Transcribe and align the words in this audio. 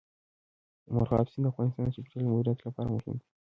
مورغاب 0.93 1.25
سیند 1.31 1.43
د 1.45 1.49
افغانستان 1.53 1.85
د 1.87 1.93
چاپیریال 1.95 2.23
د 2.27 2.31
مدیریت 2.31 2.59
لپاره 2.63 2.89
مهم 2.95 3.15
دي. 3.19 3.25